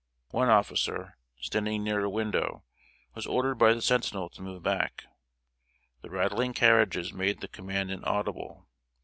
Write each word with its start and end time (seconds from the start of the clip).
One 0.31 0.49
officer, 0.49 1.19
standing 1.41 1.83
near 1.83 2.03
a 2.03 2.09
window, 2.09 2.63
was 3.13 3.27
ordered 3.27 3.59
by 3.59 3.75
the 3.75 3.83
sentinel 3.83 4.29
to 4.31 4.41
move 4.41 4.63
back. 4.63 5.03
The 6.01 6.09
rattling 6.09 6.53
carriages 6.55 7.13
made 7.13 7.39
the 7.41 7.47
command 7.47 7.91
inaudible. 7.91 8.65